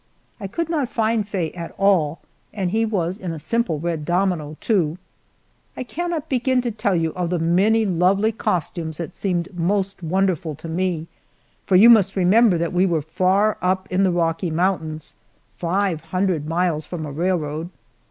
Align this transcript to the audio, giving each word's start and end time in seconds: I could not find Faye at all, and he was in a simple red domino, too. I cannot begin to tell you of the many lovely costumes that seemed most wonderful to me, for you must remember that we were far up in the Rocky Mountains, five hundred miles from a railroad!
I 0.39 0.47
could 0.47 0.67
not 0.67 0.89
find 0.89 1.27
Faye 1.27 1.51
at 1.51 1.75
all, 1.77 2.21
and 2.51 2.71
he 2.71 2.85
was 2.85 3.19
in 3.19 3.31
a 3.31 3.37
simple 3.37 3.79
red 3.79 4.03
domino, 4.03 4.57
too. 4.59 4.97
I 5.77 5.83
cannot 5.83 6.27
begin 6.27 6.59
to 6.61 6.71
tell 6.71 6.95
you 6.95 7.13
of 7.13 7.29
the 7.29 7.37
many 7.37 7.85
lovely 7.85 8.31
costumes 8.31 8.97
that 8.97 9.15
seemed 9.15 9.55
most 9.55 10.01
wonderful 10.01 10.55
to 10.55 10.67
me, 10.67 11.05
for 11.67 11.75
you 11.75 11.87
must 11.87 12.15
remember 12.15 12.57
that 12.57 12.73
we 12.73 12.87
were 12.87 13.03
far 13.03 13.59
up 13.61 13.87
in 13.91 14.01
the 14.01 14.09
Rocky 14.11 14.49
Mountains, 14.49 15.13
five 15.55 16.05
hundred 16.05 16.47
miles 16.47 16.83
from 16.87 17.05
a 17.05 17.11
railroad! 17.11 17.69